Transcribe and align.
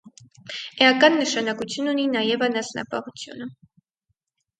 Էական 0.85 1.17
նշանակություն 1.23 1.91
ունի 1.91 2.05
նաև 2.13 2.45
անասնապահությունը։ 2.47 3.49